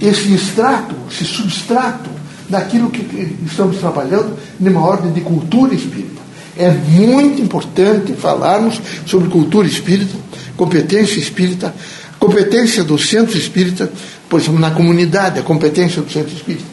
esse 0.00 0.32
extrato, 0.32 0.96
esse 1.10 1.24
substrato 1.24 2.10
daquilo 2.48 2.90
que 2.90 3.36
estamos 3.46 3.78
trabalhando 3.78 4.36
numa 4.58 4.84
ordem 4.84 5.12
de 5.12 5.20
cultura 5.20 5.74
espírita. 5.74 6.20
É 6.56 6.70
muito 6.70 7.40
importante 7.40 8.12
falarmos 8.14 8.80
sobre 9.06 9.28
cultura 9.28 9.66
espírita, 9.66 10.14
competência 10.56 11.18
espírita, 11.18 11.72
competência 12.18 12.84
do 12.84 12.98
centro 12.98 13.38
espírita, 13.38 13.90
por 14.28 14.40
exemplo, 14.40 14.58
na 14.58 14.72
comunidade, 14.72 15.38
a 15.38 15.42
competência 15.42 16.02
do 16.02 16.10
centro 16.10 16.34
espírita. 16.34 16.66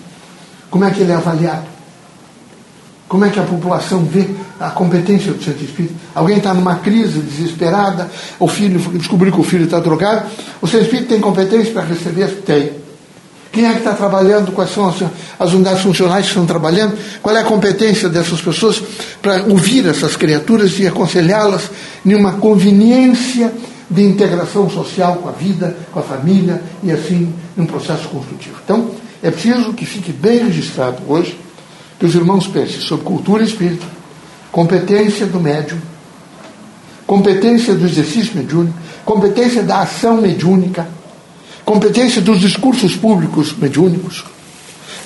Como 0.70 0.84
é 0.84 0.92
que 0.92 1.02
ele 1.02 1.12
é 1.12 1.16
avaliado? 1.16 1.79
Como 3.10 3.26
é 3.26 3.30
que 3.32 3.40
a 3.40 3.44
população 3.44 4.06
vê 4.06 4.28
a 4.60 4.70
competência 4.70 5.34
do 5.34 5.44
centro 5.44 5.66
espírita? 5.66 5.96
Alguém 6.14 6.38
está 6.38 6.54
numa 6.54 6.76
crise 6.76 7.20
desesperada, 7.20 8.08
o 8.40 8.48
filho 8.48 8.80
descobriu 8.92 9.34
que 9.34 9.40
o 9.40 9.44
filho 9.44 9.66
está 9.66 9.80
drogado, 9.80 10.30
o 10.62 10.68
centro 10.68 10.86
espírita 10.86 11.10
tem 11.10 11.20
competência 11.20 11.74
para 11.74 11.86
receber? 11.86 12.28
Tem. 12.46 12.72
Quem 13.52 13.66
é 13.66 13.72
que 13.72 13.80
está 13.80 13.96
trabalhando? 13.96 14.52
Quais 14.52 14.72
são 14.72 14.94
as 15.40 15.54
unidades 15.54 15.82
funcionais 15.82 16.26
que 16.26 16.30
estão 16.30 16.46
trabalhando? 16.46 16.96
Qual 17.20 17.36
é 17.36 17.40
a 17.40 17.44
competência 17.44 18.08
dessas 18.08 18.40
pessoas 18.42 18.80
para 19.24 19.42
ouvir 19.46 19.88
essas 19.88 20.16
criaturas 20.16 20.78
e 20.78 20.86
aconselhá-las 20.86 21.64
em 22.06 22.14
uma 22.14 22.34
conveniência 22.34 23.52
de 23.90 24.04
integração 24.04 24.70
social 24.70 25.16
com 25.16 25.30
a 25.30 25.32
vida, 25.32 25.76
com 25.92 26.00
a 26.00 26.04
família 26.04 26.62
e 26.84 26.92
assim 26.92 27.34
num 27.58 27.66
processo 27.66 28.08
construtivo? 28.10 28.58
Então, 28.64 28.92
é 29.24 29.32
preciso 29.32 29.74
que 29.74 29.84
fique 29.84 30.14
bem 30.14 30.46
registrado 30.46 31.02
hoje 31.08 31.49
que 32.00 32.06
os 32.06 32.16
irmãos 32.16 32.48
pensem 32.48 32.80
sobre 32.80 33.06
cultura 33.06 33.44
espírita, 33.44 33.86
competência 34.52 35.26
do 35.26 35.40
médium, 35.40 35.80
competência 37.06 37.76
do 37.76 37.86
exercício 37.86 38.36
mediúnico, 38.36 38.78
competência 39.04 39.62
da 39.64 39.82
ação 39.82 40.22
mediúnica, 40.22 40.88
competência 41.66 42.22
dos 42.22 42.40
discursos 42.40 42.96
públicos 42.96 43.54
mediúnicos, 43.58 44.24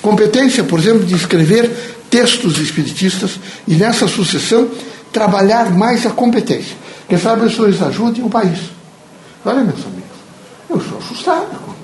competência, 0.00 0.62
por 0.62 0.78
exemplo, 0.78 1.04
de 1.04 1.14
escrever 1.14 1.70
textos 2.08 2.58
espiritistas 2.58 3.40
e 3.66 3.74
nessa 3.74 4.06
sucessão 4.06 4.68
trabalhar 5.12 5.70
mais 5.70 6.06
a 6.06 6.10
competência. 6.10 6.76
Quem 7.08 7.18
sabe 7.18 7.44
as 7.44 7.50
pessoas 7.50 7.82
ajudem 7.82 8.24
o 8.24 8.30
país. 8.30 8.58
Olha, 9.44 9.62
meus 9.62 9.84
amigos, 9.84 10.04
eu 10.70 10.80
sou 10.80 10.98
assustado 10.98 11.58
com 11.60 11.74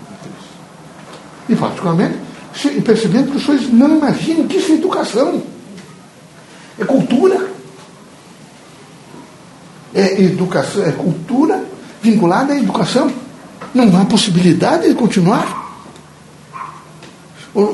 e, 1.51 1.57
particularmente, 1.57 2.17
percebendo 2.85 3.31
que 3.31 3.37
os 3.37 3.45
senhores 3.45 3.73
não 3.73 3.97
imaginam 3.97 4.47
que 4.47 4.57
isso 4.57 4.73
é 4.73 4.75
educação. 4.75 5.43
É 6.79 6.85
cultura. 6.85 7.51
É 9.95 10.23
educação, 10.23 10.85
é 10.85 10.93
cultura 10.93 11.65
vinculada 12.03 12.53
à 12.53 12.57
educação. 12.57 13.13
Não 13.75 14.01
há 14.01 14.05
possibilidade 14.05 14.89
de 14.89 14.95
continuar. 14.95 15.61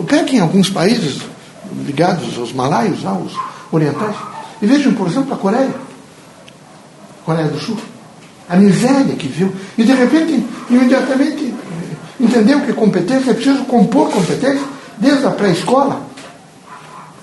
Peguem 0.07 0.41
alguns 0.41 0.71
países 0.71 1.21
ligados 1.85 2.39
aos 2.39 2.53
malaios, 2.53 3.05
aos 3.05 3.33
orientais, 3.71 4.17
e 4.63 4.67
vejam, 4.67 4.95
por 4.95 5.07
exemplo, 5.07 5.35
a 5.35 5.37
Coreia. 5.37 5.75
Coreia 7.25 7.49
do 7.49 7.59
Sul. 7.59 7.77
A 8.49 8.57
miséria 8.57 9.15
que 9.17 9.27
viu. 9.27 9.53
E 9.77 9.83
de 9.83 9.93
repente, 9.93 10.47
imediatamente, 10.71 11.53
entendeu 12.19 12.61
que 12.61 12.73
competência 12.73 13.33
é 13.33 13.35
preciso 13.35 13.65
compor 13.65 14.11
competência 14.11 14.76
desde 14.99 15.27
a 15.27 15.31
pré-escola, 15.31 16.01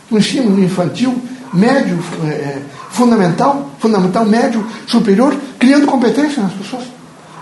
no 0.10 0.18
ensino 0.18 0.64
infantil, 0.64 1.20
médio, 1.54 2.00
é, 2.26 2.62
fundamental, 2.92 3.72
fundamental, 3.80 4.26
médio, 4.26 4.66
superior, 4.88 5.36
criando 5.58 5.86
competência 5.86 6.42
nas 6.42 6.54
pessoas. 6.54 6.84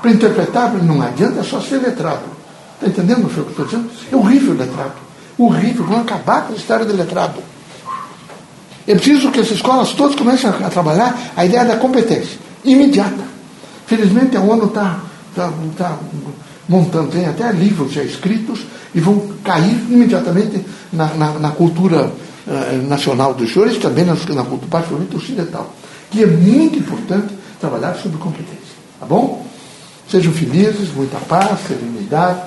Para 0.01 0.11
interpretar, 0.11 0.73
não 0.73 1.01
adianta 1.01 1.43
só 1.43 1.59
ser 1.61 1.77
letrado. 1.77 2.23
Está 2.75 2.88
entendendo 2.88 3.25
o 3.25 3.29
que 3.29 3.38
eu 3.38 3.47
estou 3.50 3.65
dizendo? 3.65 3.89
É 4.11 4.15
horrível 4.15 4.53
o 4.53 4.57
letrado. 4.57 4.93
Horrível. 5.38 5.85
Vão 5.85 6.01
acabar 6.01 6.47
com 6.47 6.53
a 6.53 6.55
história 6.55 6.85
do 6.85 6.95
letrado. 6.95 7.35
É 8.88 8.95
preciso 8.95 9.31
que 9.31 9.39
as 9.39 9.51
escolas 9.51 9.91
todas 9.91 10.15
comecem 10.15 10.50
a, 10.50 10.53
a 10.53 10.69
trabalhar 10.69 11.15
a 11.35 11.45
ideia 11.45 11.65
da 11.65 11.77
competência 11.77 12.39
imediata. 12.63 13.23
Felizmente 13.85 14.35
a 14.35 14.41
ONU 14.41 14.65
está 14.65 15.00
tá, 15.35 15.51
tá 15.77 15.97
montando, 16.67 17.09
tem 17.09 17.25
até 17.27 17.51
livros 17.51 17.91
já 17.91 18.03
escritos 18.03 18.61
e 18.93 19.00
vão 19.00 19.21
cair 19.43 19.77
imediatamente 19.89 20.65
na, 20.91 21.07
na, 21.13 21.39
na 21.39 21.51
cultura 21.51 22.12
uh, 22.48 22.88
nacional 22.88 23.33
dos 23.33 23.51
senhores, 23.51 23.77
também 23.77 24.05
na, 24.05 24.13
na 24.13 24.43
cultura 24.43 24.67
particularmente 24.69 25.15
ocidental. 25.15 25.74
E 26.13 26.24
é 26.24 26.27
muito 26.27 26.77
importante 26.77 27.33
trabalhar 27.60 27.95
sobre 27.95 28.17
competência. 28.17 28.75
Tá 29.00 29.05
bom? 29.05 29.45
Sejam 30.10 30.33
felizes, 30.33 30.93
muita 30.93 31.17
paz, 31.19 31.60
serenidade. 31.67 32.41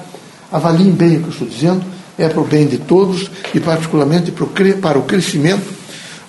Avaliem 0.53 0.91
bem 0.91 1.17
o 1.17 1.21
que 1.21 1.27
eu 1.27 1.31
estou 1.31 1.49
dizendo, 1.49 1.85
é 2.19 2.29
para 2.29 2.41
o 2.41 2.45
bem 2.45 2.67
de 2.67 2.79
todos 2.79 3.31
e, 3.55 3.59
particularmente, 3.59 4.31
para 4.31 4.99
o 4.99 5.03
crescimento, 5.03 5.67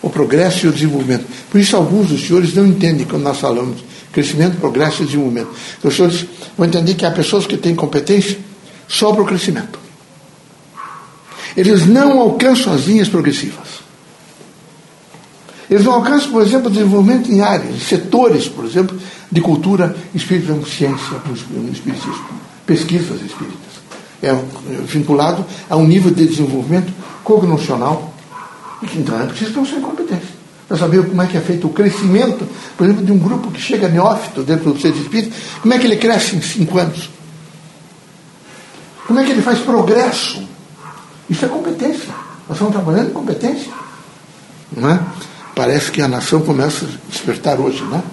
o 0.02 0.10
progresso 0.10 0.66
e 0.66 0.70
o 0.70 0.72
desenvolvimento. 0.72 1.26
Por 1.52 1.60
isso, 1.60 1.76
alguns 1.76 2.08
dos 2.08 2.26
senhores 2.26 2.54
não 2.54 2.66
entendem 2.66 3.06
quando 3.06 3.24
nós 3.24 3.38
falamos 3.38 3.84
crescimento, 4.12 4.58
progresso 4.58 5.04
e 5.04 5.06
desenvolvimento. 5.06 5.50
Os 5.84 5.96
senhores 5.96 6.26
vão 6.58 6.66
entender 6.66 6.94
que 6.94 7.06
há 7.06 7.12
pessoas 7.12 7.46
que 7.46 7.58
têm 7.58 7.76
competência 7.76 8.38
só 8.88 9.12
para 9.12 9.24
o 9.24 9.26
crescimento. 9.26 9.85
Eles 11.56 11.86
não 11.86 12.20
alcançam 12.20 12.74
as 12.74 12.86
linhas 12.86 13.08
progressivas. 13.08 13.86
Eles 15.70 15.84
não 15.84 15.94
alcançam, 15.94 16.32
por 16.32 16.44
exemplo, 16.44 16.70
desenvolvimento 16.70 17.32
em 17.32 17.42
áreas, 17.42 17.82
setores, 17.84 18.48
por 18.48 18.66
exemplo, 18.66 19.00
de 19.32 19.42
cultura, 19.42 19.96
espírita, 20.14 20.54
ciência, 20.66 21.22
pesquisas 22.66 23.22
espíritas. 23.22 23.76
É 24.22 24.34
vinculado 24.86 25.46
a 25.70 25.76
um 25.76 25.86
nível 25.86 26.12
de 26.12 26.26
desenvolvimento 26.26 26.92
cognocional, 27.24 28.14
então 28.96 29.20
é 29.20 29.26
preciso 29.26 29.54
ter 29.54 29.60
uma 29.60 29.88
competência 29.88 30.36
para 30.68 30.78
saber 30.78 31.06
como 31.06 31.22
é 31.22 31.28
que 31.28 31.38
é 31.38 31.42
feito 31.42 31.68
o 31.68 31.70
crescimento, 31.70 32.48
por 32.76 32.86
exemplo, 32.86 33.06
de 33.06 33.12
um 33.12 33.20
grupo 33.20 33.52
que 33.52 33.62
chega 33.62 33.88
neófito 33.88 34.42
dentro 34.42 34.74
do 34.74 34.80
centro 34.80 35.00
espírita, 35.00 35.36
como 35.62 35.74
é 35.74 35.80
que 35.80 35.86
ele 35.86 35.98
cresce 35.98 36.36
em 36.36 36.42
cinco 36.42 36.80
anos? 36.80 37.10
Como 39.06 39.20
é 39.20 39.24
que 39.24 39.32
ele 39.32 39.42
faz 39.42 39.60
progresso? 39.60 40.44
Isso 41.30 41.46
é 41.46 41.48
competência. 41.48 42.14
Nós 42.48 42.58
estamos 42.58 42.74
trabalhando 42.74 43.10
em 43.10 43.14
competência. 43.14 43.72
Não 44.76 44.90
é? 44.90 45.00
Parece 45.56 45.92
que 45.92 46.02
a 46.02 46.08
nação 46.08 46.42
começa 46.42 46.86
a 46.86 46.90
despertar 47.10 47.60
hoje, 47.60 47.84
né? 47.86 48.04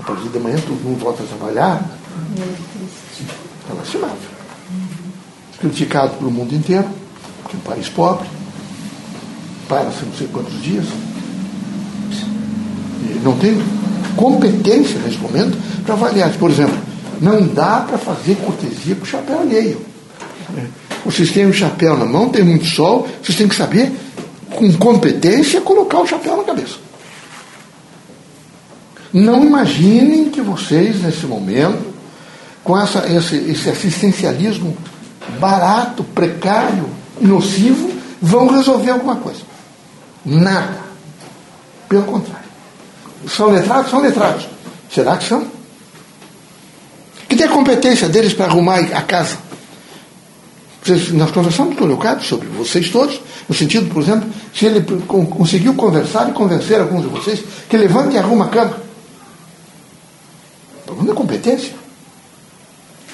A 0.00 0.02
partir 0.04 0.28
de 0.28 0.38
manhã 0.38 0.56
todo 0.56 0.82
mundo 0.82 1.00
volta 1.00 1.22
a 1.22 1.26
trabalhar. 1.26 1.82
É 3.70 3.72
lastimável. 3.72 4.16
Criticado 5.58 6.14
pelo 6.16 6.30
mundo 6.30 6.54
inteiro, 6.54 6.88
que 7.48 7.56
é 7.56 7.58
um 7.58 7.62
país 7.62 7.88
pobre, 7.88 8.28
para-se 9.68 10.04
não 10.04 10.12
sei 10.14 10.26
quantos 10.28 10.60
dias 10.62 10.84
não 13.22 13.36
tem 13.38 13.60
competência 14.16 14.98
nesse 15.00 15.18
momento 15.18 15.56
para 15.84 15.94
avaliar. 15.94 16.30
Por 16.36 16.50
exemplo, 16.50 16.76
não 17.20 17.46
dá 17.46 17.80
para 17.80 17.98
fazer 17.98 18.36
cortesia 18.36 18.94
com 18.96 19.02
o 19.02 19.06
chapéu 19.06 19.40
alheio. 19.40 19.80
Vocês 21.04 21.30
têm 21.30 21.46
um 21.46 21.52
chapéu 21.52 21.96
na 21.96 22.04
mão, 22.04 22.28
tem 22.28 22.44
muito 22.44 22.64
sol, 22.64 23.08
vocês 23.22 23.36
têm 23.36 23.48
que 23.48 23.54
saber, 23.54 23.92
com 24.50 24.72
competência, 24.74 25.60
colocar 25.60 25.98
o 26.00 26.06
chapéu 26.06 26.36
na 26.36 26.44
cabeça. 26.44 26.76
Não 29.12 29.44
imaginem 29.44 30.30
que 30.30 30.40
vocês, 30.40 31.02
nesse 31.02 31.26
momento, 31.26 31.92
com 32.64 32.78
essa, 32.78 33.06
esse, 33.12 33.36
esse 33.36 33.68
assistencialismo 33.68 34.76
barato, 35.38 36.02
precário, 36.04 36.88
nocivo, 37.20 37.92
vão 38.20 38.46
resolver 38.46 38.90
alguma 38.90 39.16
coisa. 39.16 39.40
Nada. 40.24 40.80
Pelo 41.88 42.04
contrário. 42.04 42.48
São 43.28 43.50
letrados? 43.50 43.90
São 43.90 44.00
letrados. 44.00 44.46
Será 44.90 45.16
que 45.16 45.24
são? 45.24 45.46
Que 47.28 47.36
tem 47.36 47.46
a 47.46 47.50
competência 47.50 48.08
deles 48.08 48.32
para 48.32 48.46
arrumar 48.46 48.78
a 48.78 49.02
casa? 49.02 49.36
Nós 51.12 51.30
conversamos 51.30 51.76
com 51.76 51.84
o 51.84 51.86
Leocádio 51.86 52.26
sobre 52.26 52.48
vocês 52.48 52.90
todos, 52.90 53.20
no 53.48 53.54
sentido, 53.54 53.88
por 53.92 54.02
exemplo, 54.02 54.28
se 54.52 54.66
ele 54.66 54.84
conseguiu 55.06 55.74
conversar 55.74 56.28
e 56.28 56.32
convencer 56.32 56.80
alguns 56.80 57.02
de 57.02 57.08
vocês 57.08 57.44
que 57.68 57.76
levante 57.76 58.16
e 58.16 58.18
arruma 58.18 58.46
a 58.46 58.48
cama. 58.48 58.76
Problema 60.84 61.10
de 61.10 61.16
competência. 61.16 61.72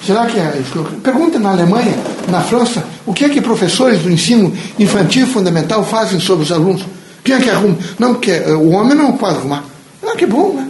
Será 0.03 0.25
que 0.25 0.39
é. 0.39 0.63
Pergunta 1.03 1.37
na 1.37 1.51
Alemanha, 1.51 1.93
na 2.27 2.41
França, 2.41 2.83
o 3.05 3.13
que 3.13 3.25
é 3.25 3.29
que 3.29 3.41
professores 3.41 4.01
do 4.01 4.09
ensino 4.09 4.51
infantil 4.79 5.27
fundamental 5.27 5.83
fazem 5.83 6.19
sobre 6.19 6.45
os 6.45 6.51
alunos? 6.51 6.83
Quem 7.23 7.35
é 7.35 7.39
que 7.39 7.49
arruma? 7.49 7.77
Não, 7.99 8.13
porque 8.15 8.31
eh, 8.31 8.51
o 8.53 8.69
homem 8.71 8.95
não 8.95 9.15
pode 9.17 9.37
arrumar. 9.37 9.63
Ah, 10.01 10.15
que 10.15 10.25
bom, 10.25 10.53
né? 10.53 10.67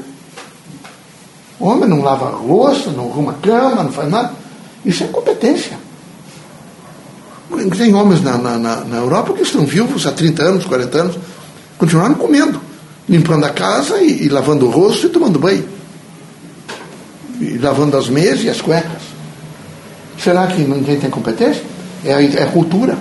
O 1.59 1.67
homem 1.67 1.87
não 1.87 2.01
lava 2.01 2.29
louça, 2.29 2.89
não 2.91 3.09
arruma 3.09 3.33
cama, 3.41 3.83
não 3.83 3.91
faz 3.91 4.09
nada. 4.09 4.33
Isso 4.83 5.03
é 5.03 5.07
competência. 5.07 5.77
Tem 7.77 7.93
homens 7.93 8.21
na, 8.21 8.37
na, 8.37 8.57
na, 8.57 8.97
Europa 8.97 9.33
que 9.33 9.41
estão 9.41 9.65
vivos 9.65 10.05
há 10.05 10.11
30 10.11 10.43
anos, 10.43 10.65
40 10.65 10.97
anos, 10.97 11.19
continuaram 11.77 12.13
comendo, 12.15 12.61
limpando 13.07 13.45
a 13.45 13.49
casa 13.49 13.99
e, 14.01 14.25
e 14.25 14.29
lavando 14.29 14.67
o 14.67 14.69
rosto 14.69 15.07
e 15.07 15.09
tomando 15.09 15.39
banho. 15.39 15.65
E 17.41 17.57
lavando 17.57 17.97
as 17.97 18.07
mesas 18.07 18.43
e 18.43 18.49
as 18.49 18.61
cuecas. 18.61 19.01
Será 20.17 20.45
que 20.47 20.61
ninguém 20.61 20.99
tem 20.99 21.09
competência? 21.09 21.63
É 22.05 22.13
a, 22.13 22.21
é 22.21 22.45
cultura. 22.45 22.97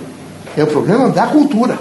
É 0.56 0.62
o 0.62 0.66
problema 0.66 1.10
da 1.10 1.26
cultura. 1.26 1.78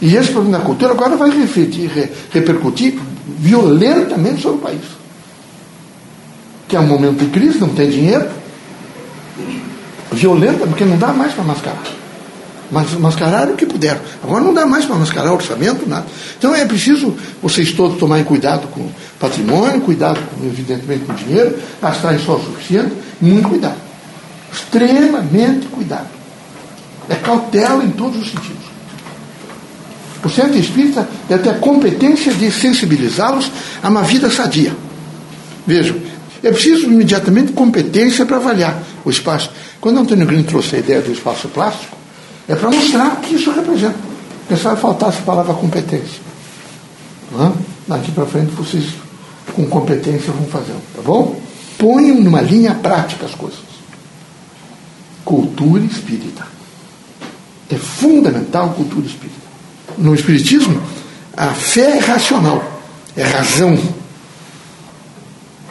E 0.00 0.16
esse 0.16 0.32
problema 0.32 0.58
da 0.58 0.64
cultura 0.64 0.92
agora 0.92 1.16
vai 1.16 1.30
refletir, 1.30 1.88
re, 1.88 2.10
repercutir 2.32 2.98
violentamente 3.38 4.42
sobre 4.42 4.58
o 4.58 4.60
país. 4.60 4.82
Que 6.68 6.76
é 6.76 6.80
um 6.80 6.86
momento 6.86 7.24
de 7.24 7.30
crise, 7.30 7.58
não 7.58 7.68
tem 7.68 7.88
dinheiro. 7.88 8.28
Violenta, 10.14 10.66
porque 10.66 10.84
não 10.84 10.96
dá 10.96 11.08
mais 11.08 11.32
para 11.32 11.44
mascarar. 11.44 11.82
Mas 12.70 12.92
mascarar 12.94 13.48
o 13.48 13.54
que 13.54 13.66
puderam. 13.66 14.00
Agora 14.22 14.42
não 14.42 14.54
dá 14.54 14.66
mais 14.66 14.84
para 14.84 14.96
mascarar 14.96 15.32
orçamento, 15.32 15.88
nada. 15.88 16.06
Então 16.38 16.54
é 16.54 16.64
preciso 16.64 17.14
vocês 17.42 17.72
todos 17.72 17.98
tomarem 17.98 18.24
cuidado 18.24 18.66
com 18.68 18.88
patrimônio, 19.20 19.80
cuidado, 19.82 20.20
com, 20.30 20.46
evidentemente, 20.46 21.04
com 21.04 21.14
dinheiro, 21.14 21.58
gastarem 21.80 22.18
só 22.18 22.36
o 22.36 22.44
suficiente, 22.44 22.92
muito 23.20 23.48
cuidado. 23.48 23.76
Extremamente 24.52 25.66
cuidado. 25.66 26.08
É 27.08 27.14
cautela 27.16 27.84
em 27.84 27.90
todos 27.90 28.20
os 28.20 28.30
sentidos. 28.30 28.64
O 30.24 30.30
centro 30.30 30.56
espírita 30.56 31.06
deve 31.28 31.42
ter 31.42 31.50
a 31.50 31.58
competência 31.58 32.32
de 32.32 32.50
sensibilizá-los 32.50 33.50
a 33.82 33.88
uma 33.90 34.02
vida 34.02 34.30
sadia. 34.30 34.74
Vejam, 35.66 35.96
é 36.44 36.52
preciso 36.52 36.86
imediatamente 36.86 37.52
competência 37.52 38.26
para 38.26 38.36
avaliar 38.36 38.82
o 39.04 39.10
espaço. 39.10 39.50
Quando 39.80 40.00
Antônio 40.00 40.26
Green 40.26 40.42
trouxe 40.42 40.76
a 40.76 40.78
ideia 40.78 41.00
do 41.00 41.12
espaço 41.12 41.48
plástico, 41.48 41.96
é 42.48 42.54
para 42.54 42.70
mostrar 42.70 43.14
o 43.14 43.16
que 43.16 43.34
isso 43.34 43.50
representa. 43.50 43.96
Pensava 44.48 44.76
faltar 44.76 45.08
essa 45.08 45.22
palavra 45.22 45.54
competência. 45.54 46.22
Daqui 47.88 48.12
para 48.12 48.26
frente 48.26 48.52
vocês, 48.52 48.84
com 49.54 49.66
competência, 49.66 50.32
vão 50.32 50.46
fazer, 50.46 50.74
tá 50.94 51.02
bom? 51.02 51.40
Ponham 51.78 52.20
numa 52.20 52.40
linha 52.40 52.74
prática 52.74 53.26
as 53.26 53.34
coisas. 53.34 53.58
Cultura 55.24 55.82
espírita. 55.82 56.46
É 57.70 57.76
fundamental 57.76 58.66
a 58.66 58.74
cultura 58.74 59.06
espírita 59.06 59.44
no 59.98 60.14
Espiritismo, 60.14 60.80
a 61.36 61.48
fé 61.48 61.98
é 61.98 61.98
racional, 61.98 62.82
é 63.16 63.22
razão. 63.22 63.78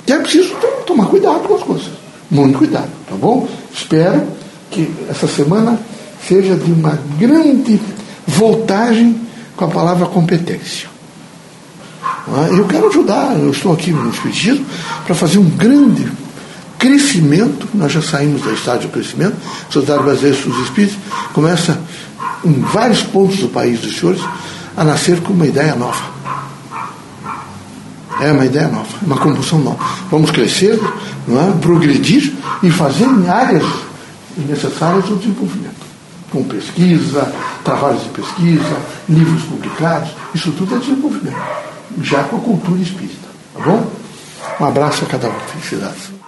E 0.08 0.12
é 0.12 0.20
preciso 0.20 0.56
tomar 0.86 1.06
cuidado 1.08 1.48
com 1.48 1.56
as 1.56 1.64
coisas. 1.64 1.92
Muito 2.30 2.58
cuidado, 2.58 2.90
tá 3.08 3.16
bom? 3.16 3.48
Espero 3.74 4.24
que 4.70 4.92
essa 5.10 5.28
semana 5.28 5.80
seja 6.28 6.56
de 6.56 6.72
uma 6.72 6.98
grande 7.20 7.80
voltagem 8.26 9.22
com 9.56 9.66
a 9.66 9.68
palavra 9.68 10.06
competência. 10.08 10.90
É? 12.28 12.60
Eu 12.60 12.66
quero 12.66 12.88
ajudar, 12.88 13.38
eu 13.38 13.52
estou 13.52 13.74
aqui 13.74 13.92
no 13.92 14.10
Espiritismo 14.10 14.66
para 15.06 15.14
fazer 15.14 15.38
um 15.38 15.50
grande 15.50 16.10
crescimento, 16.80 17.68
nós 17.74 17.92
já 17.92 18.02
saímos 18.02 18.42
da 18.42 18.52
estágio 18.52 18.90
do 18.90 18.92
crescimento, 18.92 19.36
a 19.70 19.72
Sociedade 19.72 20.04
Brasileira 20.04 20.38
dos 20.38 20.64
Espíritos 20.64 20.98
começa 21.34 21.80
em 22.44 22.60
vários 22.60 23.04
pontos 23.04 23.38
do 23.38 23.48
país 23.48 23.80
dos 23.80 23.98
senhores 23.98 24.22
a 24.76 24.84
nascer 24.84 25.22
com 25.22 25.34
uma 25.34 25.46
ideia 25.46 25.76
nova. 25.76 26.13
É 28.20 28.32
uma 28.32 28.46
ideia 28.46 28.68
nova, 28.68 28.88
uma 29.02 29.18
compulsão 29.18 29.60
nova. 29.60 29.84
Vamos 30.10 30.32
crescer, 30.32 30.80
não 31.28 31.50
é? 31.50 31.52
progredir 31.60 32.34
e 32.62 32.70
fazer 32.70 33.06
em 33.06 33.28
áreas 33.28 33.66
necessárias 34.38 35.06
do 35.06 35.16
desenvolvimento. 35.16 35.84
Com 36.32 36.44
pesquisa, 36.44 37.32
trabalhos 37.64 38.04
de 38.04 38.10
pesquisa, 38.10 38.78
livros 39.08 39.44
publicados, 39.44 40.10
isso 40.34 40.52
tudo 40.54 40.76
é 40.76 40.80
desenvolvimento. 40.80 41.42
Já 42.02 42.24
com 42.24 42.38
a 42.38 42.40
cultura 42.40 42.82
espírita. 42.82 43.28
Tá 43.54 43.64
bom? 43.64 43.92
Um 44.60 44.66
abraço 44.66 45.04
a 45.06 45.08
cada 45.08 45.30
um. 45.30 45.40
Felicidades. 45.52 46.23